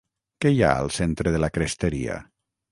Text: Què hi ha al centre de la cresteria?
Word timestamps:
Què 0.45 0.51
hi 0.55 0.63
ha 0.67 0.71
al 0.85 0.89
centre 0.97 1.35
de 1.37 1.43
la 1.45 1.53
cresteria? 1.59 2.19